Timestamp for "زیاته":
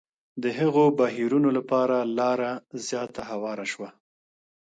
2.87-3.21